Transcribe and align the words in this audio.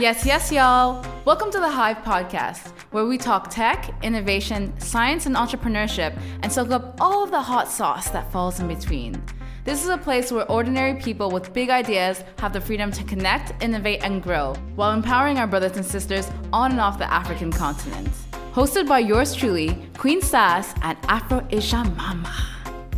Yes, 0.00 0.24
yes, 0.24 0.50
y'all. 0.50 1.04
Welcome 1.26 1.50
to 1.50 1.60
the 1.60 1.68
Hive 1.68 1.98
Podcast, 1.98 2.68
where 2.90 3.04
we 3.04 3.18
talk 3.18 3.50
tech, 3.50 3.94
innovation, 4.02 4.72
science, 4.80 5.26
and 5.26 5.36
entrepreneurship 5.36 6.18
and 6.42 6.50
soak 6.50 6.70
up 6.70 6.98
all 7.02 7.22
of 7.22 7.30
the 7.30 7.42
hot 7.42 7.68
sauce 7.68 8.08
that 8.08 8.32
falls 8.32 8.60
in 8.60 8.66
between. 8.66 9.22
This 9.64 9.84
is 9.84 9.90
a 9.90 9.98
place 9.98 10.32
where 10.32 10.50
ordinary 10.50 10.94
people 10.94 11.30
with 11.30 11.52
big 11.52 11.68
ideas 11.68 12.24
have 12.38 12.54
the 12.54 12.62
freedom 12.62 12.90
to 12.92 13.04
connect, 13.04 13.62
innovate, 13.62 14.02
and 14.02 14.22
grow 14.22 14.54
while 14.74 14.94
empowering 14.94 15.36
our 15.36 15.46
brothers 15.46 15.76
and 15.76 15.84
sisters 15.84 16.30
on 16.50 16.70
and 16.70 16.80
off 16.80 16.96
the 16.96 17.12
African 17.12 17.52
continent. 17.52 18.08
Hosted 18.54 18.88
by 18.88 19.00
yours 19.00 19.34
truly, 19.34 19.86
Queen 19.98 20.22
Sass 20.22 20.74
and 20.80 20.96
Afro 21.08 21.46
Asia 21.50 21.84
Mama, 21.98 22.34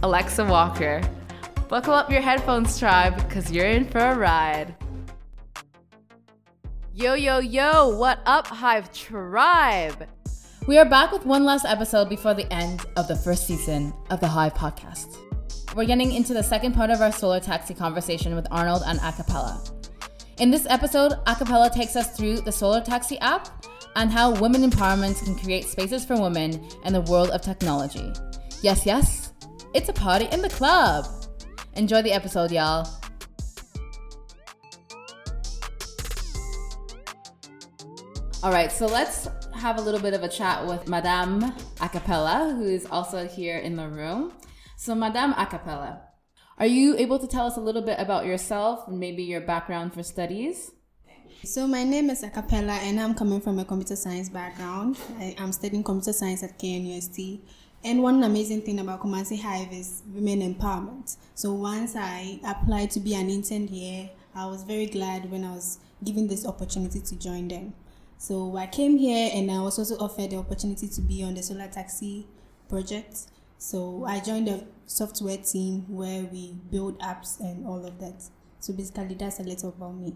Alexa 0.05 0.45
Walker. 0.45 1.03
Buckle 1.69 1.95
up 1.95 2.13
your 2.13 2.21
headphones, 2.21 2.79
tribe, 2.79 3.17
because 3.17 3.51
you're 3.51 3.67
in 3.67 3.89
for 3.89 3.99
a 3.99 4.17
ride. 4.17 4.77
Yo, 6.95 7.15
yo, 7.15 7.39
yo, 7.39 7.89
what 7.89 8.21
up, 8.27 8.47
Hive 8.47 8.93
Tribe? 8.93 10.07
We 10.67 10.77
are 10.77 10.85
back 10.85 11.11
with 11.11 11.25
one 11.25 11.43
last 11.43 11.65
episode 11.65 12.11
before 12.11 12.35
the 12.35 12.53
end 12.53 12.85
of 12.97 13.09
the 13.09 13.17
first 13.17 13.47
season 13.47 13.95
of 14.11 14.21
the 14.21 14.29
Hive 14.29 14.53
podcast. 14.53 15.17
We're 15.75 15.87
getting 15.87 16.13
into 16.13 16.35
the 16.35 16.43
second 16.43 16.75
part 16.75 16.91
of 16.91 17.01
our 17.01 17.11
solar 17.11 17.41
taxi 17.41 17.73
conversation 17.73 18.35
with 18.35 18.47
Arnold 18.51 18.83
and 18.85 18.99
Acapella. 18.99 19.73
In 20.37 20.51
this 20.51 20.67
episode, 20.69 21.13
Acapella 21.25 21.73
takes 21.73 21.97
us 21.97 22.15
through 22.15 22.43
the 22.43 22.53
solar 22.53 22.83
taxi 22.83 23.19
app 23.21 23.49
and 23.97 24.11
how 24.11 24.39
women 24.39 24.71
empowerment 24.71 25.25
can 25.25 25.35
create 25.35 25.65
spaces 25.65 26.05
for 26.05 26.21
women 26.21 26.63
in 26.85 26.93
the 26.93 27.01
world 27.01 27.31
of 27.31 27.41
technology. 27.41 28.13
Yes, 28.61 28.85
yes, 28.85 29.33
it's 29.73 29.89
a 29.89 29.95
party 29.95 30.29
in 30.31 30.43
the 30.43 30.51
club. 30.51 31.07
Enjoy 31.75 32.03
the 32.03 32.13
episode, 32.13 32.53
y'all. 32.53 32.87
All 38.45 38.51
right, 38.51 38.73
so 38.73 38.87
let's 38.87 39.29
have 39.55 39.79
a 39.79 39.81
little 39.81 40.01
bit 40.01 40.15
of 40.15 40.25
a 40.25 40.29
chat 40.29 40.67
with 40.67 40.89
Madame 40.89 41.43
Acapella, 41.77 42.53
who 42.57 42.65
is 42.65 42.87
also 42.87 43.29
here 43.29 43.59
in 43.59 43.77
the 43.77 43.89
room. 43.89 44.33
So, 44.77 44.97
Madame 44.97 45.33
Acapella, 45.35 46.01
are 46.59 46.67
you 46.67 46.97
able 46.97 47.21
to 47.21 47.29
tell 47.29 47.47
us 47.47 47.57
a 47.57 47.61
little 47.61 47.83
bit 47.83 48.01
about 48.01 48.27
yourself 48.27 48.89
and 48.89 48.99
maybe 48.99 49.23
your 49.23 49.43
background 49.43 49.95
for 49.95 50.03
studies? 50.03 50.73
So 51.45 51.69
my 51.69 51.85
name 51.85 52.11
is 52.11 52.25
Acapella 52.25 52.79
and 52.83 52.99
I'm 52.99 53.15
coming 53.15 53.41
from 53.41 53.61
a 53.61 53.65
computer 53.65 53.95
science 53.95 54.29
background. 54.29 54.99
I, 55.19 55.37
am 55.39 55.53
studying 55.53 55.85
computer 55.85 56.13
science 56.13 56.43
at 56.43 56.59
KNUST. 56.59 57.43
And 57.85 58.03
one 58.03 58.25
amazing 58.25 58.63
thing 58.63 58.81
about 58.81 59.03
Kumasi 59.03 59.41
Hive 59.41 59.73
is 59.73 60.03
women 60.13 60.41
empowerment. 60.41 61.17
So 61.37 61.53
once 61.53 61.95
I 61.95 62.41
applied 62.45 62.91
to 62.93 63.01
be 63.01 63.15
an 63.15 63.31
intern 63.31 63.69
here, 63.69 64.11
I 64.35 64.47
was 64.47 64.65
very 64.65 64.87
glad 64.87 65.31
when 65.31 65.45
I 65.45 65.53
was 65.53 65.79
given 66.03 66.27
this 66.27 66.45
opportunity 66.45 67.01
to 67.01 67.17
join 67.17 67.47
them. 67.47 67.75
So 68.23 68.57
I 68.57 68.69
came 68.69 68.99
here 68.99 69.33
and 69.35 69.51
I 69.51 69.61
was 69.61 69.81
also 69.81 69.97
offered 69.97 70.31
the 70.31 70.37
opportunity 70.37 70.87
to 70.87 71.01
be 71.01 71.25
on 71.25 71.35
the 71.35 71.43
solar 71.43 71.67
taxi 71.67 72.29
project. 72.69 73.27
So 73.59 74.05
I 74.07 74.21
joined 74.21 74.47
the 74.47 74.65
software 74.87 75.39
team 75.39 75.87
where 75.89 76.23
we 76.23 76.55
build 76.71 77.01
apps 77.01 77.41
and 77.41 77.67
all 77.67 77.85
of 77.85 77.99
that. 77.99 78.23
So 78.61 78.75
basically, 78.75 79.17
that's 79.17 79.41
a 79.41 79.43
little 79.43 79.71
about 79.71 79.97
me. 79.97 80.15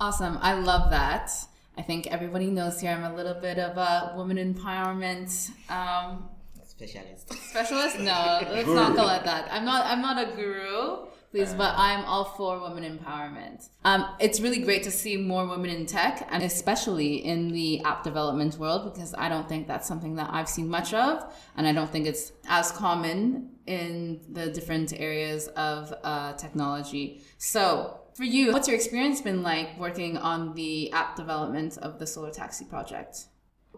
Awesome. 0.00 0.36
I 0.42 0.54
love 0.54 0.90
that. 0.90 1.30
I 1.78 1.82
think 1.82 2.08
everybody 2.08 2.46
knows 2.46 2.80
here 2.80 2.90
I'm 2.90 3.04
a 3.04 3.14
little 3.14 3.40
bit 3.40 3.60
of 3.60 3.76
a 3.76 4.14
woman 4.16 4.38
empowerment 4.38 5.52
um, 5.70 6.28
specialist. 6.76 7.32
Specialist? 7.50 7.98
No, 8.00 8.46
let's 8.50 8.68
not 8.68 8.94
call 8.96 9.08
it 9.10 9.24
that. 9.24 9.48
I'm 9.50 9.64
not. 9.64 9.86
I'm 9.86 10.02
not 10.02 10.16
a 10.18 10.36
guru 10.36 11.06
please, 11.36 11.52
but 11.52 11.74
I'm 11.76 12.04
all 12.06 12.24
for 12.24 12.60
women 12.60 12.98
empowerment. 12.98 13.68
Um, 13.84 14.06
it's 14.18 14.40
really 14.40 14.60
great 14.60 14.82
to 14.84 14.90
see 14.90 15.18
more 15.18 15.46
women 15.46 15.70
in 15.70 15.84
tech, 15.84 16.26
and 16.30 16.42
especially 16.42 17.16
in 17.16 17.48
the 17.52 17.82
app 17.82 18.02
development 18.02 18.58
world, 18.58 18.90
because 18.90 19.14
I 19.16 19.28
don't 19.28 19.46
think 19.46 19.66
that's 19.66 19.86
something 19.86 20.14
that 20.16 20.30
I've 20.32 20.48
seen 20.48 20.68
much 20.68 20.94
of, 20.94 21.30
and 21.56 21.66
I 21.66 21.72
don't 21.72 21.90
think 21.90 22.06
it's 22.06 22.32
as 22.48 22.72
common 22.72 23.50
in 23.66 24.20
the 24.30 24.50
different 24.50 24.98
areas 24.98 25.48
of 25.48 25.92
uh, 26.04 26.32
technology. 26.34 27.20
So, 27.36 28.00
for 28.14 28.24
you, 28.24 28.52
what's 28.52 28.66
your 28.66 28.76
experience 28.76 29.20
been 29.20 29.42
like 29.42 29.78
working 29.78 30.16
on 30.16 30.54
the 30.54 30.90
app 30.92 31.16
development 31.16 31.76
of 31.78 31.98
the 31.98 32.06
Solar 32.06 32.30
Taxi 32.30 32.64
project? 32.64 33.26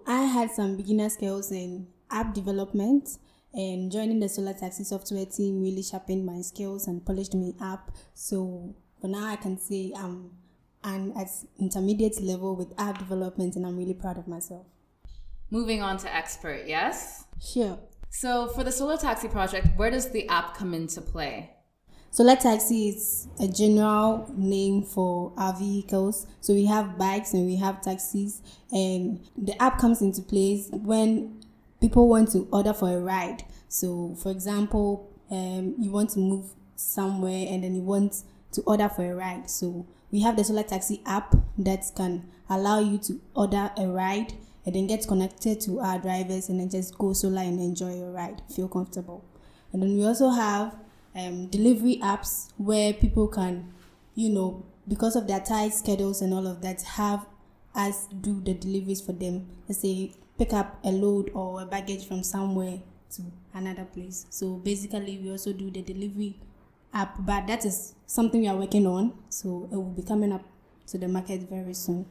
I 0.07 0.23
had 0.23 0.53
some 0.53 0.77
beginner 0.77 1.09
skills 1.09 1.51
in 1.51 1.89
app 2.11 2.35
development 2.35 3.09
and 3.55 3.91
joining 3.91 4.21
the 4.21 4.29
solar 4.29 4.53
taxi 4.53 4.85
software 4.85 5.27
team 5.27 5.61
really 5.63 5.83
sharpened 5.83 6.25
my 6.25 6.41
skills 6.41 6.87
and 6.87 7.05
polished 7.05 7.35
me 7.35 7.55
up 7.61 7.91
so 8.15 8.75
for 9.01 9.09
now 9.09 9.27
i 9.27 9.37
can 9.37 9.59
say 9.59 9.93
i'm 9.97 10.31
I'm 10.85 11.13
at 11.17 11.29
intermediate 11.59 12.21
level 12.23 12.55
with 12.55 12.73
app 12.79 12.99
development 12.99 13.57
and 13.57 13.67
i'm 13.67 13.77
really 13.77 13.95
proud 13.95 14.19
of 14.19 14.29
myself. 14.29 14.67
Moving 15.51 15.83
on 15.83 15.97
to 15.99 16.15
expert 16.15 16.65
yes? 16.67 17.25
Sure. 17.41 17.79
So 18.11 18.49
for 18.49 18.65
the 18.65 18.73
solar 18.73 18.97
taxi 18.97 19.29
project 19.29 19.69
where 19.77 19.91
does 19.91 20.11
the 20.11 20.29
app 20.29 20.57
come 20.57 20.75
into 20.75 21.01
play? 21.01 21.51
Solar 22.11 22.37
taxi 22.37 22.89
is 22.89 23.29
a 23.39 23.49
general 23.49 24.33
name 24.35 24.83
for 24.83 25.33
our 25.37 25.55
vehicles. 25.55 26.27
So 26.41 26.55
we 26.55 26.65
have 26.65 26.97
bikes 26.97 27.35
and 27.35 27.45
we 27.45 27.57
have 27.57 27.83
taxis, 27.83 28.41
and 28.73 29.21
the 29.37 29.61
app 29.63 29.79
comes 29.79 30.01
into 30.01 30.23
place 30.23 30.69
when 30.73 31.43
people 31.81 32.09
want 32.09 32.33
to 32.33 32.49
order 32.53 32.73
for 32.73 32.91
a 32.91 33.01
ride. 33.01 33.45
So, 33.69 34.17
for 34.23 34.31
example, 34.31 35.11
um, 35.31 35.75
you 35.79 35.91
want 35.91 36.11
to 36.11 36.19
move 36.19 36.51
somewhere 36.77 37.47
and 37.49 37.65
then 37.65 37.75
you 37.75 37.83
want 37.83 38.23
to 38.53 38.63
order 38.63 38.89
for 38.89 39.05
a 39.05 39.15
ride. 39.15 39.51
So, 39.51 39.87
we 40.11 40.23
have 40.23 40.37
the 40.37 40.45
Solar 40.45 40.63
Taxi 40.63 41.03
app 41.05 41.35
that 41.59 41.85
can 41.95 42.31
allow 42.49 42.81
you 42.81 42.99
to 42.99 43.21
order 43.35 43.71
a 43.77 43.87
ride 43.87 44.33
and 44.65 44.75
then 44.75 44.87
get 44.87 45.07
connected 45.07 45.61
to 45.63 45.81
our 45.81 45.99
drivers 45.99 46.49
and 46.49 46.61
then 46.61 46.69
just 46.69 46.97
go 46.99 47.13
solar 47.13 47.43
and 47.43 47.61
enjoy 47.61 47.95
your 47.95 48.11
ride, 48.11 48.43
feel 48.55 48.69
comfortable. 48.69 49.25
And 49.73 49.83
then 49.83 49.97
we 49.97 50.05
also 50.05 50.31
have 50.31 50.77
um, 51.15 51.47
delivery 51.47 51.99
apps 52.03 52.53
where 52.57 52.93
people 52.93 53.29
can, 53.29 53.73
you 54.15 54.31
know, 54.31 54.65
because 54.87 55.17
of 55.17 55.27
their 55.27 55.41
tight 55.41 55.75
schedules 55.75 56.23
and 56.23 56.33
all 56.33 56.47
of 56.47 56.63
that, 56.63 56.83
have 56.83 57.27
us 57.75 58.07
do 58.21 58.41
the 58.41 58.55
deliveries 58.55 59.01
for 59.01 59.13
them. 59.13 59.49
Let's 59.69 59.81
say 59.81 60.13
pick 60.39 60.53
up 60.53 60.79
a 60.85 60.91
load 60.91 61.31
or 61.35 61.63
a 61.63 61.67
baggage 61.67 62.07
from 62.07 62.23
somewhere 62.23 62.79
to 63.17 63.23
another 63.55 63.85
place. 63.85 64.27
So 64.31 64.57
basically, 64.57 65.19
we 65.19 65.31
also 65.31 65.53
do 65.53 65.71
the 65.71 65.83
delivery 65.83 66.41
app, 66.95 67.17
but 67.27 67.47
that 67.47 67.65
is 67.65 67.95
something 68.07 68.41
we 68.41 68.49
are 68.49 68.57
working 68.57 68.87
on. 68.87 69.13
So 69.29 69.69
it 69.71 69.75
will 69.75 69.95
be 69.95 70.03
coming 70.03 70.33
up 70.33 70.45
to 70.89 70.99
the 70.99 71.09
market 71.09 71.49
very 71.49 71.75
soon. 71.75 72.07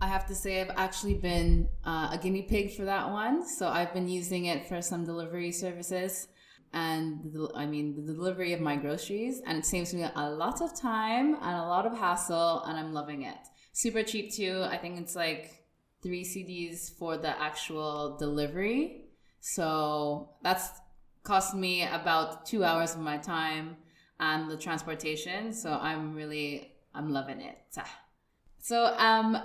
I 0.00 0.08
have 0.08 0.26
to 0.26 0.34
say, 0.34 0.60
I've 0.60 0.74
actually 0.76 1.14
been 1.14 1.68
uh, 1.84 2.10
a 2.12 2.18
guinea 2.20 2.42
pig 2.42 2.74
for 2.74 2.84
that 2.84 3.08
one. 3.10 3.46
So 3.46 3.68
I've 3.68 3.94
been 3.94 4.08
using 4.08 4.46
it 4.46 4.66
for 4.66 4.82
some 4.82 5.04
delivery 5.04 5.52
services 5.52 6.26
and 6.72 7.32
the, 7.32 7.50
I 7.54 7.66
mean 7.66 7.94
the 7.94 8.12
delivery 8.12 8.52
of 8.52 8.60
my 8.60 8.76
groceries, 8.76 9.42
and 9.46 9.58
it 9.58 9.66
saves 9.66 9.92
me 9.92 10.06
a 10.14 10.30
lot 10.30 10.62
of 10.62 10.74
time 10.74 11.34
and 11.34 11.56
a 11.56 11.66
lot 11.66 11.86
of 11.86 11.96
hassle, 11.96 12.62
and 12.64 12.78
I'm 12.78 12.92
loving 12.92 13.22
it. 13.22 13.36
Super 13.72 14.02
cheap 14.02 14.32
too. 14.34 14.64
I 14.68 14.78
think 14.78 14.98
it's 14.98 15.14
like 15.14 15.61
three 16.02 16.24
cedis 16.24 16.90
for 16.98 17.16
the 17.16 17.40
actual 17.40 18.16
delivery. 18.18 19.04
So 19.40 20.30
that's 20.42 20.80
cost 21.22 21.54
me 21.54 21.84
about 21.84 22.44
two 22.46 22.64
hours 22.64 22.94
of 22.94 23.00
my 23.00 23.16
time 23.16 23.76
and 24.18 24.50
the 24.50 24.56
transportation. 24.56 25.52
So 25.52 25.72
I'm 25.72 26.14
really, 26.14 26.72
I'm 26.94 27.12
loving 27.12 27.40
it. 27.40 27.58
So, 28.58 28.94
um, 28.96 29.38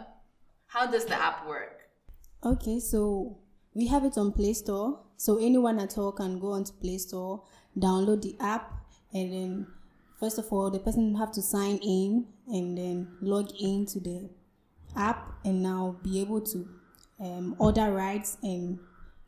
how 0.67 0.85
does 0.85 1.05
the 1.05 1.15
app 1.15 1.47
work? 1.47 1.89
Okay, 2.43 2.79
so 2.79 3.39
we 3.73 3.87
have 3.87 4.05
it 4.05 4.17
on 4.17 4.31
Play 4.31 4.53
Store. 4.53 4.99
So 5.17 5.37
anyone 5.37 5.79
at 5.79 5.97
all 5.97 6.11
can 6.11 6.39
go 6.39 6.51
onto 6.51 6.73
Play 6.73 6.99
Store, 6.99 7.43
download 7.77 8.21
the 8.21 8.35
app, 8.39 8.71
and 9.13 9.33
then 9.33 9.67
first 10.19 10.37
of 10.37 10.51
all, 10.51 10.69
the 10.69 10.79
person 10.79 11.15
have 11.15 11.31
to 11.31 11.41
sign 11.41 11.77
in 11.77 12.27
and 12.47 12.77
then 12.77 13.17
log 13.21 13.49
in 13.59 13.87
to 13.87 13.99
the 13.99 14.29
app 14.97 15.33
and 15.45 15.61
now 15.63 15.97
be 16.03 16.19
able 16.19 16.41
to 16.41 16.67
um, 17.19 17.55
order 17.59 17.91
rides 17.91 18.37
and 18.43 18.79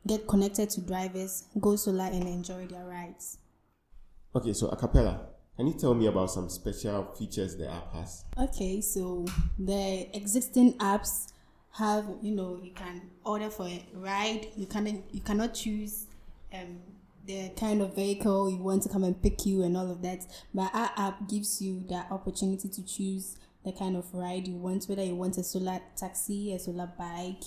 get 0.08 0.28
connected 0.28 0.70
to 0.72 0.82
drivers, 0.82 1.46
go 1.60 1.76
solar 1.76 2.06
and 2.06 2.24
enjoy 2.24 2.66
their 2.68 2.86
rides. 2.86 3.38
Okay, 4.36 4.54
so 4.54 4.68
Acapella, 4.68 5.20
can 5.56 5.68
you 5.68 5.74
tell 5.74 5.94
me 5.94 6.08
about 6.08 6.32
some 6.32 6.50
special 6.50 7.04
features 7.18 7.58
the 7.58 7.70
app 7.70 7.94
has? 7.94 8.24
Okay, 8.38 8.82
so 8.82 9.26
the 9.58 10.08
existing 10.16 10.74
apps 10.78 11.32
have 11.74 12.06
you 12.22 12.36
know 12.36 12.60
you 12.62 12.72
can 12.72 13.02
order 13.24 13.50
for 13.50 13.68
a 13.68 13.86
ride. 13.94 14.48
You 14.56 14.66
can 14.66 15.04
you 15.12 15.22
cannot 15.22 15.54
choose 15.54 16.06
um, 16.54 16.80
the 17.26 17.52
kind 17.58 17.82
of 17.82 17.96
vehicle 17.96 18.50
you 18.50 18.58
want 18.58 18.84
to 18.84 18.90
come 18.90 19.04
and 19.04 19.22
pick 19.22 19.46
you 19.46 19.64
and 19.64 19.76
all 19.76 19.92
of 19.92 20.02
that. 20.02 20.26
But 20.54 20.74
our 20.74 20.92
app 20.98 21.28
gives 21.28 21.62
you 21.62 21.84
the 21.88 22.06
opportunity 22.12 22.70
to 22.70 22.84
choose 22.84 23.38
the 23.70 23.78
kind 23.78 23.96
of 23.96 24.12
ride 24.14 24.48
you 24.48 24.56
want, 24.56 24.86
whether 24.86 25.04
you 25.04 25.16
want 25.16 25.38
a 25.38 25.44
solar 25.44 25.80
taxi, 25.96 26.54
a 26.54 26.60
solar 26.60 26.90
bike, 26.98 27.44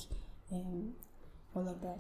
and 0.51 0.93
all 1.55 1.69
of 1.69 1.81
that. 1.81 1.99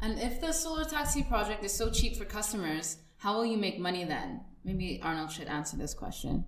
And 0.00 0.18
if 0.18 0.40
the 0.40 0.52
solar 0.52 0.84
taxi 0.84 1.22
project 1.22 1.62
is 1.62 1.72
so 1.72 1.90
cheap 1.90 2.16
for 2.16 2.24
customers, 2.24 2.96
how 3.18 3.36
will 3.36 3.44
you 3.44 3.58
make 3.58 3.78
money 3.78 4.04
then? 4.04 4.40
Maybe 4.64 4.98
Arnold 5.02 5.30
should 5.30 5.48
answer 5.48 5.76
this 5.76 5.92
question. 5.92 6.44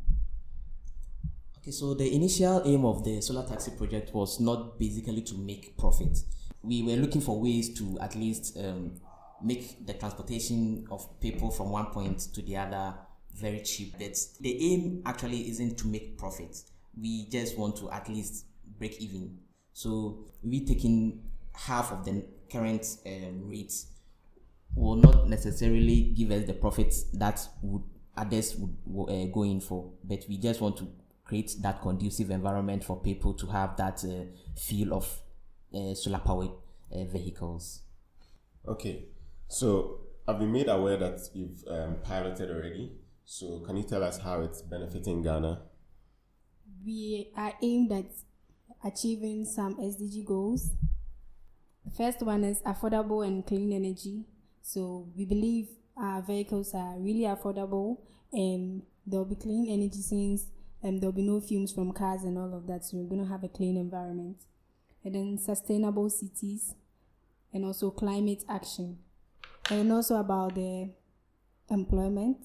Okay, 1.59 1.71
so 1.71 1.95
the 1.95 2.15
initial 2.15 2.63
aim 2.65 2.85
of 2.87 3.05
the 3.05 3.21
solar 3.21 3.47
taxi 3.47 3.73
project 3.73 4.15
was 4.15 4.41
not 4.41 4.79
basically 4.79 5.23
to 5.23 5.35
make 5.37 5.77
profit. 5.77 6.19
We 6.63 6.83
were 6.83 6.97
looking 6.97 7.21
for 7.21 7.39
ways 7.41 7.75
to 7.79 7.99
at 8.01 8.15
least 8.15 8.57
um, 8.57 8.95
make 9.43 9.87
the 9.87 9.93
transportation 9.93 10.87
of 10.91 11.21
people 11.21 11.51
from 11.51 11.71
one 11.71 11.87
point 11.87 12.21
to 12.35 12.41
the 12.43 12.57
other 12.57 12.95
very 13.35 13.61
cheap. 13.61 13.99
That's 13.99 14.39
the 14.39 14.73
aim 14.73 15.03
actually 15.07 15.49
isn't 15.51 15.79
to 15.79 15.87
make 15.87 16.19
profit. 16.19 16.57
We 16.99 17.29
just 17.31 17.59
want 17.59 17.77
to 17.77 17.91
at 17.91 18.09
least 18.09 18.47
break 18.79 19.01
even. 19.01 19.39
So 19.73 20.27
we 20.43 20.65
taking 20.65 21.23
half 21.55 21.93
of 21.93 22.05
the 22.05 22.25
current 22.51 22.87
um, 23.07 23.49
rates 23.49 23.87
will 24.75 24.97
not 24.97 25.29
necessarily 25.29 26.13
give 26.17 26.31
us 26.31 26.47
the 26.47 26.55
profits 26.55 27.05
that 27.15 27.47
would 27.63 27.83
others 28.17 28.57
would 28.57 29.11
uh, 29.11 29.27
go 29.33 29.43
in 29.43 29.61
for, 29.61 29.91
but 30.05 30.25
we 30.29 30.37
just 30.37 30.61
want 30.61 30.77
to 30.77 30.87
create 31.25 31.55
that 31.63 31.81
conducive 31.81 32.31
environment 32.31 32.85
for 32.85 33.01
people 33.01 33.33
to 33.33 33.47
have 33.47 33.77
that 33.77 34.05
uh, 34.05 34.25
feel 34.61 34.93
of 34.93 35.23
uh, 35.75 35.95
solar 35.95 36.19
powered 36.19 36.51
uh, 36.95 37.05
vehicles. 37.05 37.81
Okay, 38.69 39.07
so 39.49 40.01
I've 40.29 40.39
been 40.39 40.53
made 40.53 40.69
aware 40.69 40.97
that 40.99 41.21
you've 41.33 41.65
um, 41.69 41.97
piloted 42.05 42.51
already. 42.51 42.93
So 43.25 43.61
can 43.61 43.77
you 43.77 43.85
tell 43.85 44.03
us 44.03 44.19
how 44.19 44.41
it's 44.43 44.63
benefiting 44.63 45.23
Ghana? 45.23 45.63
We 46.85 47.31
are 47.37 47.55
aimed 47.63 47.93
at 47.93 48.07
achieving 48.85 49.45
some 49.45 49.77
SDG 49.77 50.25
goals. 50.25 50.71
The 51.85 51.91
first 51.91 52.23
one 52.23 52.45
is 52.45 52.61
affordable 52.63 53.27
and 53.27 53.47
clean 53.47 53.73
energy. 53.73 54.25
So 54.61 55.09
we 55.17 55.25
believe 55.25 55.69
our 55.97 56.23
vehicles 56.23 56.75
are 56.75 56.97
really 56.99 57.23
affordable 57.23 57.99
and 58.33 58.83
there'll 59.07 59.25
be 59.25 59.35
clean 59.35 59.69
energy 59.69 60.01
since 60.01 60.47
um, 60.85 60.99
there'll 60.99 61.13
be 61.13 61.23
no 61.23 61.41
fumes 61.41 61.73
from 61.73 61.93
cars 61.93 62.25
and 62.25 62.37
all 62.37 62.55
of 62.55 62.67
that. 62.67 62.85
So 62.85 62.97
we're 62.97 63.09
going 63.09 63.23
to 63.23 63.31
have 63.31 63.45
a 63.45 63.49
clean 63.49 63.77
environment. 63.77 64.39
And 65.05 65.15
then 65.15 65.39
sustainable 65.39 66.11
cities 66.11 66.75
and 67.53 67.65
also 67.65 67.91
climate 67.91 68.45
action. 68.49 68.99
And 69.71 69.93
also 69.93 70.17
about 70.17 70.55
the 70.55 70.91
employment. 71.71 72.39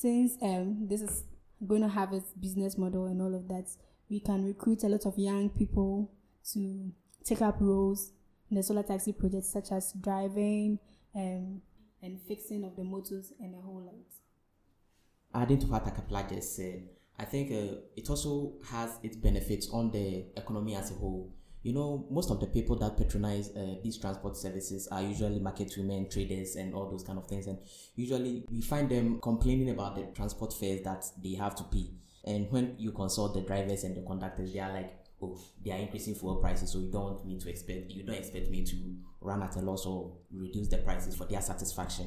Since 0.00 0.38
um, 0.40 0.88
this 0.88 1.02
is 1.02 1.24
going 1.66 1.82
to 1.82 1.88
have 1.88 2.14
its 2.14 2.32
business 2.32 2.78
model 2.78 3.04
and 3.04 3.20
all 3.20 3.34
of 3.34 3.48
that, 3.48 3.68
we 4.08 4.18
can 4.18 4.46
recruit 4.46 4.82
a 4.82 4.88
lot 4.88 5.04
of 5.04 5.18
young 5.18 5.50
people 5.50 6.10
to 6.54 6.90
take 7.22 7.42
up 7.42 7.56
roles 7.60 8.12
in 8.50 8.56
the 8.56 8.62
solar 8.62 8.82
taxi 8.82 9.12
project, 9.12 9.44
such 9.44 9.72
as 9.72 9.92
driving 10.00 10.78
um, 11.14 11.60
and 12.02 12.18
fixing 12.26 12.64
of 12.64 12.76
the 12.76 12.82
motors 12.82 13.34
and 13.40 13.54
a 13.54 13.60
whole 13.60 13.82
lot. 13.82 15.42
Adding 15.42 15.58
to 15.58 15.66
what 15.66 15.84
Acapella 15.84 16.26
just 16.32 16.56
said, 16.56 16.88
I 17.18 17.26
think 17.26 17.52
uh, 17.52 17.80
it 17.94 18.08
also 18.08 18.54
has 18.70 18.98
its 19.02 19.18
benefits 19.18 19.68
on 19.68 19.90
the 19.90 20.24
economy 20.34 20.76
as 20.76 20.92
a 20.92 20.94
whole. 20.94 21.34
You 21.62 21.74
know, 21.74 22.06
most 22.10 22.30
of 22.30 22.40
the 22.40 22.46
people 22.46 22.76
that 22.76 22.96
patronize 22.96 23.50
uh, 23.54 23.74
these 23.82 23.98
transport 23.98 24.36
services 24.36 24.88
are 24.90 25.02
usually 25.02 25.38
market 25.38 25.74
women, 25.76 26.08
traders, 26.08 26.56
and 26.56 26.74
all 26.74 26.90
those 26.90 27.04
kind 27.04 27.18
of 27.18 27.26
things. 27.26 27.46
And 27.46 27.58
usually 27.96 28.44
we 28.50 28.62
find 28.62 28.88
them 28.88 29.20
complaining 29.20 29.70
about 29.70 29.96
the 29.96 30.04
transport 30.14 30.54
fares 30.54 30.82
that 30.82 31.04
they 31.22 31.34
have 31.34 31.54
to 31.56 31.64
pay. 31.64 31.90
And 32.24 32.50
when 32.50 32.76
you 32.78 32.92
consult 32.92 33.34
the 33.34 33.42
drivers 33.42 33.84
and 33.84 33.94
the 33.94 34.02
conductors, 34.02 34.52
they 34.52 34.60
are 34.60 34.72
like, 34.72 34.96
oh, 35.22 35.38
they 35.62 35.72
are 35.72 35.78
increasing 35.78 36.14
fuel 36.14 36.36
prices, 36.36 36.72
so 36.72 36.78
you 36.78 36.90
don't 36.90 37.26
me 37.26 37.38
to 37.38 37.50
expect, 37.50 37.90
you 37.90 38.04
don't 38.04 38.16
expect 38.16 38.50
me 38.50 38.64
to 38.64 38.76
run 39.20 39.42
at 39.42 39.56
a 39.56 39.60
loss 39.60 39.84
or 39.84 40.16
reduce 40.32 40.68
the 40.68 40.78
prices 40.78 41.14
for 41.14 41.26
their 41.26 41.42
satisfaction. 41.42 42.06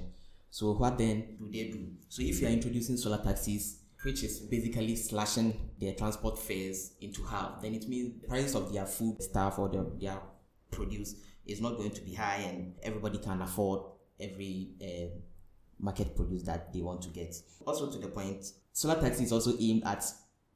So 0.50 0.74
what 0.74 0.98
then 0.98 1.38
do 1.40 1.50
they 1.52 1.70
do? 1.70 1.90
So 2.10 2.22
if 2.24 2.42
you 2.42 2.48
are 2.48 2.52
introducing 2.52 2.98
solar 2.98 3.24
taxis, 3.24 3.83
which 4.04 4.24
is 4.24 4.40
basically 4.42 4.96
slashing 4.96 5.72
their 5.80 5.94
transport 5.94 6.38
fares 6.38 6.94
into 7.02 7.24
half, 7.24 7.62
then 7.62 7.74
it 7.74 7.88
means 7.88 8.22
the 8.22 8.28
price 8.28 8.54
of 8.54 8.72
their 8.74 8.86
food 8.86 9.22
stuff 9.22 9.58
or 9.58 9.70
their, 9.70 9.86
their 10.00 10.20
produce 10.72 11.16
is 11.46 11.62
not 11.62 11.78
going 11.78 11.92
to 11.92 12.02
be 12.02 12.14
high 12.14 12.38
and 12.48 12.76
everybody 12.84 13.18
can 13.18 13.42
afford 13.42 13.82
every 14.20 14.72
uh, 14.82 15.16
market 15.80 16.16
produce 16.16 16.44
that 16.44 16.72
they 16.74 16.82
want 16.82 17.02
to 17.02 17.10
get. 17.10 17.36
Also 17.66 17.90
to 17.92 17.98
the 17.98 18.08
point, 18.08 18.46
solar 18.72 19.00
taxi 19.00 19.24
is 19.24 19.32
also 19.32 19.54
aimed 19.60 19.84
at 19.86 20.04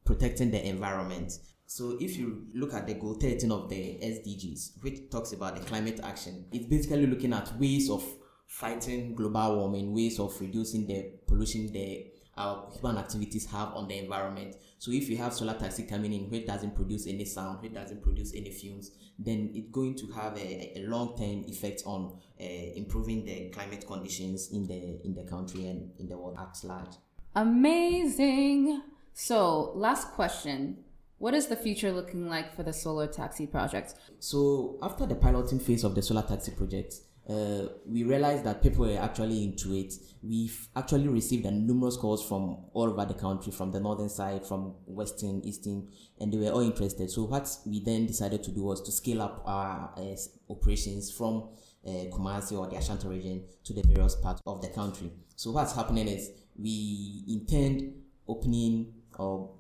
protecting 0.06 0.52
the 0.52 0.66
environment. 0.68 1.34
So 1.66 1.98
if 2.00 2.18
you 2.18 2.48
look 2.54 2.74
at 2.74 2.88
the 2.88 2.94
goal 2.94 3.16
13 3.16 3.52
of 3.52 3.70
the 3.70 3.76
SDGs, 3.76 4.82
which 4.82 5.10
talks 5.10 5.34
about 5.34 5.56
the 5.56 5.66
climate 5.66 6.00
action, 6.04 6.46
it's 6.52 6.66
basically 6.66 7.08
looking 7.08 7.34
at 7.34 7.58
ways 7.60 7.90
of 7.90 8.04
fighting 8.46 9.14
global 9.14 9.58
warming, 9.58 9.94
ways 9.94 10.20
of 10.20 10.40
reducing 10.40 10.88
the 10.88 11.12
pollution 11.28 11.72
the 11.74 12.08
our 12.38 12.70
human 12.72 12.98
activities 12.98 13.46
have 13.52 13.74
on 13.74 13.88
the 13.88 13.98
environment. 13.98 14.56
So 14.80 14.92
if 14.92 15.10
you 15.10 15.18
have 15.18 15.34
solar 15.34 15.56
taxi 15.56 15.84
coming 15.84 16.14
in 16.14 16.30
which 16.30 16.46
doesn't 16.46 16.76
produce 16.76 17.08
any 17.08 17.26
sound, 17.26 17.62
which 17.62 17.74
doesn't 17.74 18.02
produce 18.04 18.34
any 18.36 18.52
fumes, 18.52 18.92
then 19.18 19.52
it's 19.54 19.70
going 19.72 19.96
to 19.96 20.08
have 20.12 20.38
a, 20.38 20.80
a 20.80 20.86
long-term 20.88 21.46
effect 21.48 21.84
on 21.86 22.20
uh, 22.40 22.44
improving 22.44 23.26
the 23.26 23.50
climate 23.50 23.86
conditions 23.88 24.52
in 24.52 24.68
the 24.68 25.02
in 25.04 25.14
the 25.16 25.24
country 25.24 25.68
and 25.68 25.92
in 26.00 26.08
the 26.08 26.18
world 26.18 26.38
at 26.40 26.56
large. 26.64 26.96
Amazing. 27.36 28.82
So, 29.14 29.72
last 29.76 30.10
question. 30.10 30.84
What 31.20 31.34
is 31.34 31.48
the 31.48 31.56
future 31.56 31.92
looking 31.92 32.30
like 32.30 32.56
for 32.56 32.62
the 32.62 32.74
solar 32.74 33.08
taxi 33.08 33.48
project? 33.48 33.96
So, 34.20 34.78
after 34.84 35.08
the 35.08 35.16
piloting 35.16 35.60
phase 35.60 35.84
of 35.84 35.96
the 35.96 36.04
solar 36.04 36.22
taxi 36.22 36.52
project, 36.52 36.94
uh, 37.30 37.68
we 37.86 38.04
realized 38.04 38.46
that 38.46 38.64
people 38.64 38.86
were 38.86 38.98
actually 38.98 39.44
into 39.44 39.76
it. 39.76 39.94
We've 40.24 40.68
actually 40.76 41.10
received 41.10 41.46
a 41.46 41.52
numerous 41.52 41.98
calls 41.98 42.26
from 42.26 42.66
all 42.74 42.90
over 42.90 43.06
the 43.06 43.14
country, 43.14 43.52
from 43.52 43.72
the 43.72 43.80
northern 43.80 44.10
side, 44.10 44.46
from 44.46 44.76
western, 44.86 45.42
eastern, 45.44 45.90
and 46.20 46.32
they 46.32 46.38
were 46.38 46.52
all 46.52 46.62
interested. 46.62 47.12
So 47.12 47.26
what 47.26 47.54
we 47.66 47.84
then 47.84 48.06
decided 48.06 48.44
to 48.44 48.52
do 48.52 48.64
was 48.64 48.82
to 48.84 48.92
scale 48.92 49.22
up 49.22 49.44
our 49.46 49.94
uh, 49.98 50.16
operations 50.50 51.12
from 51.12 51.50
uh, 51.86 52.06
Kumasi 52.12 52.58
or 52.58 52.68
the 52.68 52.78
Ashanti 52.78 53.08
region 53.08 53.44
to 53.66 53.74
the 53.74 53.84
various 53.84 54.16
parts 54.16 54.42
of 54.46 54.62
the 54.62 54.70
country. 54.70 55.12
So 55.36 55.52
what's 55.52 55.76
happening 55.76 56.08
is 56.08 56.32
we 56.58 57.24
intend 57.28 57.94
opening 58.28 58.94
or 59.18 59.54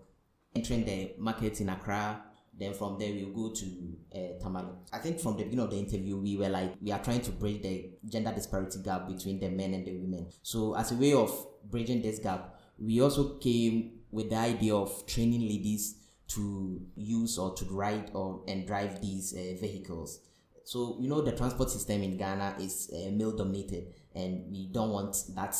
entering 0.55 0.85
the 0.85 1.13
markets 1.17 1.59
in 1.59 1.69
Accra, 1.69 2.23
then 2.59 2.73
from 2.73 2.97
there, 2.97 3.13
we'll 3.13 3.49
go 3.49 3.53
to 3.53 3.97
uh, 4.15 4.41
Tamale. 4.41 4.69
I 4.91 4.97
think 4.97 5.19
from 5.19 5.37
the 5.37 5.43
beginning 5.43 5.65
of 5.65 5.71
the 5.71 5.77
interview, 5.77 6.17
we 6.17 6.37
were 6.37 6.49
like, 6.49 6.73
we 6.81 6.91
are 6.91 7.01
trying 7.03 7.21
to 7.21 7.31
bridge 7.31 7.61
the 7.61 7.91
gender 8.05 8.31
disparity 8.33 8.79
gap 8.83 9.07
between 9.07 9.39
the 9.39 9.49
men 9.49 9.73
and 9.73 9.85
the 9.85 9.95
women. 9.97 10.27
So, 10.41 10.75
as 10.75 10.91
a 10.91 10.95
way 10.95 11.13
of 11.13 11.31
bridging 11.69 12.01
this 12.01 12.19
gap, 12.19 12.55
we 12.79 13.01
also 13.01 13.37
came 13.37 13.99
with 14.11 14.29
the 14.29 14.37
idea 14.37 14.75
of 14.75 15.05
training 15.05 15.41
ladies 15.41 15.97
to 16.29 16.81
use 16.95 17.37
or 17.37 17.53
to 17.55 17.65
ride 17.65 18.11
or 18.13 18.43
and 18.47 18.65
drive 18.65 19.01
these 19.01 19.33
uh, 19.33 19.59
vehicles. 19.61 20.21
So, 20.63 20.97
you 20.99 21.07
know, 21.07 21.21
the 21.21 21.31
transport 21.31 21.69
system 21.69 22.01
in 22.01 22.17
Ghana 22.17 22.55
is 22.59 22.91
uh, 22.91 23.11
male 23.11 23.35
dominated, 23.35 23.93
and 24.15 24.51
we 24.51 24.67
don't 24.71 24.89
want 24.89 25.15
that 25.35 25.55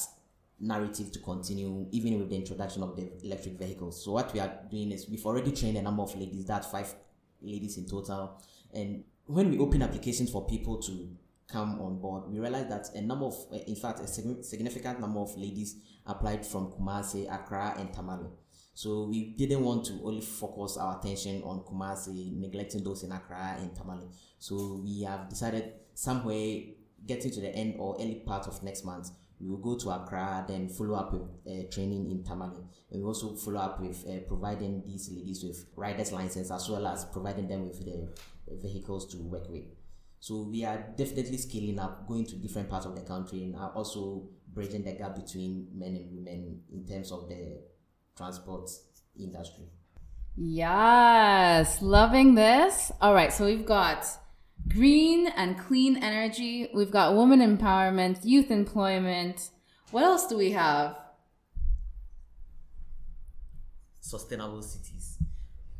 narrative 0.60 1.12
to 1.12 1.20
continue 1.20 1.88
even 1.92 2.18
with 2.20 2.30
the 2.30 2.36
introduction 2.36 2.84
of 2.84 2.96
the 2.96 3.12
electric 3.24 3.60
vehicles. 3.60 4.04
So 4.04 4.14
what 4.14 4.34
we 4.34 4.40
are 4.40 4.60
doing 4.70 4.92
is 4.92 5.08
we've 5.10 5.26
already 5.26 5.52
trained 5.52 5.78
a 5.78 5.82
number 5.82 6.04
of 6.04 6.16
ladies, 6.16 6.46
that's 6.46 6.68
five 6.68 6.94
ladies 7.42 7.78
in 7.78 7.86
total. 7.86 8.42
And 8.74 9.04
when 9.26 9.52
we 9.52 9.60
open 9.60 9.82
applications 9.82 10.32
for 10.32 10.48
people 10.48 10.82
to 10.82 11.10
come 11.52 11.80
on 11.80 12.00
board, 12.00 12.24
we 12.32 12.40
realized 12.40 12.70
that 12.72 12.88
a 12.96 13.02
number 13.02 13.26
of, 13.26 13.36
in 13.68 13.76
fact, 13.76 14.00
a 14.00 14.08
significant 14.08 15.00
number 15.00 15.20
of 15.20 15.38
ladies 15.38 15.76
applied 16.06 16.46
from 16.46 16.72
Kumasi, 16.72 17.32
Accra, 17.32 17.76
and 17.78 17.94
Tamale. 17.94 18.30
So 18.74 19.06
we 19.06 19.32
didn't 19.32 19.64
want 19.64 19.86
to 19.86 20.00
only 20.04 20.22
focus 20.22 20.78
our 20.78 21.00
attention 21.00 21.42
on 21.44 21.62
Kumasi, 21.62 22.38
neglecting 22.38 22.84
those 22.84 23.04
in 23.04 23.12
Accra 23.12 23.58
and 23.60 23.76
Tamale. 23.76 24.08
So 24.40 24.82
we 24.84 25.02
have 25.04 25.30
decided 25.30 25.74
somewhere 25.94 26.60
getting 27.06 27.32
to 27.32 27.42
the 27.42 27.56
end 27.56 27.76
or 27.80 27.96
early 27.96 28.22
part 28.26 28.48
of 28.48 28.62
next 28.64 28.86
month, 28.86 29.10
we 29.40 29.50
will 29.50 29.58
go 29.58 29.78
to 29.78 29.90
Accra, 29.92 30.46
then 30.48 30.68
follow 30.68 30.96
up 30.96 31.14
with 31.14 31.22
uh, 31.22 31.70
training 31.72 32.10
in 32.10 32.24
Tamale. 32.24 32.64
And 32.92 33.02
we 33.02 33.08
also 33.08 33.36
follow 33.36 33.60
up 33.60 33.80
with 33.80 34.04
uh, 34.08 34.20
providing 34.28 34.84
these 34.86 35.12
ladies 35.12 35.44
with 35.44 35.66
riders 35.76 36.12
license 36.12 36.50
as 36.52 36.70
well 36.70 36.88
as 36.88 37.06
providing 37.06 37.48
them 37.48 37.68
with 37.68 37.86
the 37.86 38.10
vehicles 38.62 39.06
to 39.12 39.18
work 39.18 39.50
with. 39.50 39.66
So 40.20 40.48
we 40.50 40.66
are 40.66 40.84
definitely 40.98 41.38
scaling 41.38 41.80
up, 41.80 42.08
going 42.08 42.26
to 42.26 42.36
different 42.36 42.70
parts 42.70 42.88
of 42.88 42.96
the 42.96 43.02
country, 43.02 43.44
and 43.44 43.56
are 43.56 43.72
also 43.72 44.28
bridging 44.52 44.84
the 44.84 44.94
gap 44.94 45.16
between 45.16 45.68
men 45.74 45.96
and 45.96 46.12
women 46.12 46.62
in 46.74 46.86
terms 46.88 47.12
of 47.12 47.30
the 47.30 47.62
transport 48.16 48.70
industry. 49.20 49.66
Yes, 50.36 51.82
loving 51.82 52.36
this. 52.36 52.92
All 53.02 53.14
right, 53.14 53.32
so 53.32 53.46
we've 53.46 53.66
got 53.66 54.08
green 54.68 55.28
and 55.28 55.58
clean 55.58 55.98
energy. 56.04 56.70
We've 56.74 56.92
got 56.92 57.16
women 57.16 57.40
empowerment, 57.40 58.20
youth 58.24 58.52
employment. 58.52 59.50
What 59.92 60.04
else 60.04 60.28
do 60.28 60.38
we 60.38 60.52
have? 60.52 60.98
Sustainable 64.00 64.62
cities. 64.62 65.18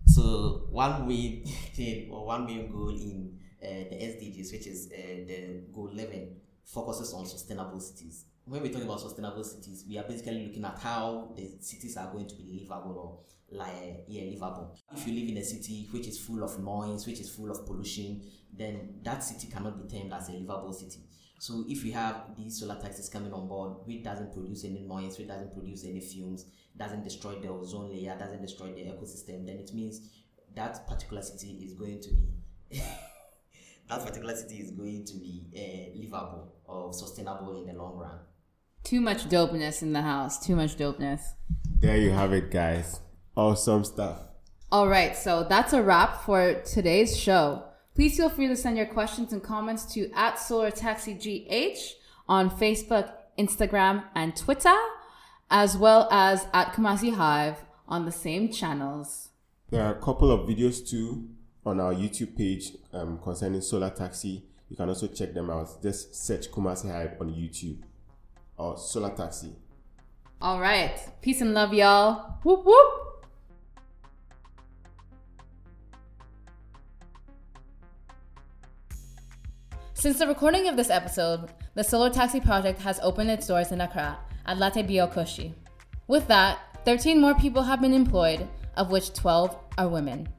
So 0.06 0.68
one 0.70 1.08
main 1.08 1.46
thing 1.74 2.10
or 2.12 2.26
one 2.26 2.46
main 2.46 2.72
goal 2.72 2.90
in 2.90 3.38
uh, 3.62 3.68
the 3.90 3.96
SDGs, 3.96 4.52
which 4.52 4.68
is 4.68 4.90
uh, 4.92 5.26
the 5.28 5.64
goal 5.74 5.90
11, 5.92 6.36
focuses 6.66 7.14
on 7.14 7.26
sustainable 7.26 7.80
cities. 7.80 8.26
When 8.46 8.62
we 8.62 8.70
talk 8.70 8.84
about 8.84 9.02
sustainable 9.02 9.44
cities, 9.44 9.86
we 9.88 9.98
are 9.98 10.04
basically 10.04 10.46
looking 10.46 10.64
at 10.64 10.80
how 10.80 11.34
the 11.36 11.52
cities 11.60 11.98
are 11.98 12.12
going 12.12 12.28
to 12.28 12.36
be 12.36 12.60
livable 12.62 13.26
like 13.52 14.04
yeah 14.08 14.24
livable 14.24 14.78
if 14.94 15.08
you 15.08 15.14
live 15.14 15.30
in 15.30 15.38
a 15.38 15.44
city 15.44 15.88
which 15.92 16.08
is 16.08 16.20
full 16.20 16.44
of 16.44 16.60
noise 16.60 17.08
which 17.08 17.20
is 17.20 17.30
full 17.30 17.50
of 17.50 17.66
pollution 17.66 18.22
then 18.54 18.96
that 19.04 19.24
city 19.24 19.48
cannot 19.48 19.82
be 19.82 19.98
termed 19.98 20.12
as 20.14 20.30
a 20.30 20.34
livable 20.34 20.74
city 20.74 21.00
so 21.40 21.64
if 21.70 21.84
we 21.84 21.92
have 21.92 22.36
these 22.36 22.60
solar 22.60 22.76
taxis 22.76 23.10
coming 23.10 23.32
on 23.32 23.48
board 23.48 23.78
which 23.86 24.04
doesn't 24.04 24.34
produce 24.34 24.66
any 24.66 24.82
noise 24.82 25.18
which 25.18 25.28
doesn't 25.28 25.54
produce 25.54 25.86
any 25.86 26.02
fumes 26.02 26.46
doesn't 26.76 27.04
destroy 27.04 27.36
the 27.40 27.48
ozone 27.48 27.90
layer 27.90 28.16
doesn't 28.20 28.42
destroy 28.42 28.68
the 28.74 28.82
ecosystem 28.82 29.46
then 29.46 29.58
it 29.58 29.74
means 29.74 30.10
that 30.54 30.88
particular 30.88 31.22
city 31.22 31.62
is 31.64 31.74
going 31.74 32.02
to 32.02 32.10
be 32.10 32.80
that 33.90 34.06
particular 34.06 34.36
city 34.36 34.56
is 34.56 34.72
going 34.72 35.06
to 35.06 35.18
be 35.18 35.46
uh, 35.56 35.98
livable 35.98 36.54
or 36.66 36.92
sustainable 36.92 37.62
in 37.62 37.68
the 37.68 37.74
long 37.74 37.98
run 37.98 38.20
Too 38.84 39.02
much 39.02 39.28
dopeness 39.28 39.82
in 39.82 39.92
the 39.92 40.02
house. 40.02 40.40
Too 40.40 40.56
much 40.56 40.78
dopeness. 40.78 41.22
There 41.82 41.98
you 41.98 42.12
have 42.12 42.32
it, 42.32 42.50
guys. 42.50 43.02
Awesome 43.38 43.84
stuff. 43.84 44.18
All 44.72 44.88
right, 44.88 45.16
so 45.16 45.46
that's 45.48 45.72
a 45.72 45.84
wrap 45.84 46.24
for 46.24 46.56
today's 46.66 47.16
show. 47.16 47.64
Please 47.94 48.18
feel 48.18 48.30
free 48.30 48.48
to 48.48 48.56
send 48.56 48.78
your 48.78 48.88
questions 48.88 49.32
and 49.32 49.44
comments 49.44 49.86
to 49.94 50.10
at 50.16 50.40
Solar 50.40 50.72
Taxi 50.72 51.14
GH 51.14 51.78
on 52.28 52.50
Facebook, 52.50 53.12
Instagram, 53.38 54.06
and 54.16 54.36
Twitter, 54.36 54.76
as 55.52 55.78
well 55.78 56.08
as 56.10 56.48
at 56.52 56.74
Kumasi 56.74 57.14
Hive 57.14 57.58
on 57.88 58.06
the 58.06 58.12
same 58.12 58.52
channels. 58.52 59.30
There 59.70 59.84
are 59.84 59.96
a 59.96 60.02
couple 60.02 60.32
of 60.32 60.50
videos 60.50 60.88
too 60.90 61.30
on 61.64 61.80
our 61.80 61.94
YouTube 61.94 62.36
page 62.36 62.72
um, 62.92 63.20
concerning 63.20 63.62
solar 63.62 63.92
taxi. 63.92 64.46
You 64.68 64.76
can 64.76 64.90
also 64.90 65.06
check 65.06 65.36
them 65.36 65.52
out. 65.52 65.80
Just 65.84 66.16
search 66.16 66.50
Kumasi 66.50 66.92
Hive 66.92 67.22
on 67.22 67.30
YouTube 67.30 67.78
or 68.58 68.80
Solar 68.80 69.12
Taxi. 69.12 69.54
All 70.42 70.60
right, 70.60 71.00
peace 71.22 71.42
and 71.42 71.54
love, 71.54 71.74
y'all. 71.74 72.40
Whoop 72.44 72.66
whoop. 72.66 72.97
Since 80.00 80.20
the 80.20 80.28
recording 80.28 80.68
of 80.68 80.78
this 80.78 80.92
episode, 80.92 81.50
the 81.74 81.84
Solar 81.84 82.12
Taxi 82.12 82.40
project 82.40 82.80
has 82.82 83.00
opened 83.02 83.32
its 83.32 83.48
doors 83.48 83.72
in 83.72 83.82
Accra 83.82 84.20
at 84.46 84.58
Lartebiokorshie. 84.58 85.54
With 86.08 86.28
that, 86.28 86.60
13 86.86 87.20
more 87.20 87.34
people 87.34 87.64
have 87.64 87.82
been 87.82 87.96
employed, 87.96 88.48
of 88.76 88.92
which 88.92 89.12
12 89.14 89.58
are 89.80 89.90
women. 89.90 90.30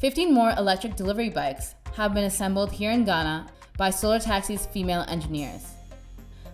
15 0.00 0.34
more 0.34 0.50
electric 0.58 0.96
delivery 0.96 1.30
bikes 1.30 1.76
have 1.94 2.12
been 2.12 2.24
assembled 2.24 2.72
here 2.72 2.90
in 2.90 3.04
Ghana 3.04 3.46
by 3.76 3.90
Solar 3.90 4.18
Taxi's 4.18 4.66
female 4.66 5.04
engineers. 5.06 5.64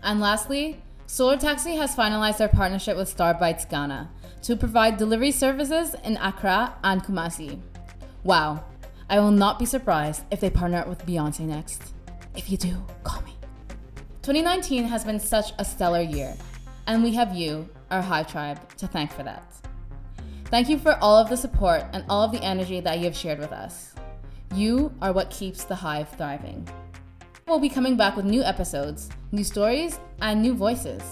And 0.03 0.21
lastly, 0.21 0.83
Solar 1.07 1.39
Taxi 1.39 1.77
has 1.77 1.97
finalized 1.97 2.37
their 2.37 2.49
partnership 2.49 2.95
with 2.95 3.17
Starbites 3.17 3.71
Ghana 3.71 4.11
to 4.43 4.55
provide 4.55 4.99
delivery 4.99 5.33
services 5.33 5.97
in 6.05 6.19
Accra 6.19 6.77
and 6.85 7.03
Kumasi. 7.03 7.59
Wow, 8.23 8.63
I 9.09 9.19
will 9.19 9.31
not 9.31 9.59
be 9.59 9.65
surprised 9.65 10.25
if 10.31 10.41
they 10.41 10.51
partner 10.51 10.81
up 10.81 10.89
with 10.89 11.07
Beyonce 11.07 11.47
next. 11.47 11.95
If 12.41 12.51
you 12.51 12.57
do, 12.57 12.83
call 13.05 13.21
me. 13.21 13.37
2019 14.23 14.85
has 14.85 15.05
been 15.05 15.21
such 15.21 15.53
a 15.59 15.65
stellar 15.65 16.01
year, 16.01 16.35
and 16.87 17.05
we 17.05 17.13
have 17.13 17.37
you, 17.37 17.69
our 17.91 18.01
Hive 18.01 18.33
Tribe, 18.33 18.79
to 18.79 18.87
thank 18.87 19.13
for 19.13 19.23
that. 19.25 19.45
Thank 20.47 20.71
you 20.71 20.79
for 20.79 20.97
all 21.03 21.19
of 21.19 21.29
the 21.29 21.37
support 21.37 21.85
and 21.93 22.03
all 22.09 22.23
of 22.23 22.33
the 22.33 22.43
energy 22.43 22.81
that 22.81 22.99
you 22.99 23.05
have 23.05 23.15
shared 23.15 23.41
with 23.41 23.53
us. 23.53 23.95
You 24.55 24.91
are 25.03 25.13
what 25.13 25.29
keeps 25.29 25.65
the 25.65 25.75
Hive 25.75 26.09
thriving. 26.17 26.67
We'll 27.47 27.61
be 27.61 27.69
coming 27.69 27.99
back 27.99 28.17
with 28.17 28.25
new 28.25 28.43
episodes, 28.43 29.11
new 29.33 29.45
stories, 29.45 30.01
and 30.23 30.41
new 30.41 30.55
voices. 30.55 31.03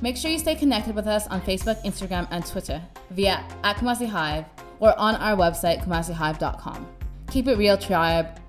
Make 0.00 0.16
sure 0.16 0.32
you 0.32 0.40
stay 0.40 0.56
connected 0.56 0.96
with 0.96 1.06
us 1.06 1.28
on 1.28 1.40
Facebook, 1.42 1.80
Instagram, 1.84 2.26
and 2.32 2.44
Twitter 2.44 2.82
via 3.10 3.46
at 3.62 3.76
Kumasi 3.76 4.08
Hive 4.08 4.44
or 4.80 4.98
on 4.98 5.14
our 5.14 5.36
website, 5.36 5.84
kumasihive.com. 5.84 6.88
Keep 7.30 7.46
it 7.46 7.58
real, 7.58 7.78
tribe. 7.78 8.40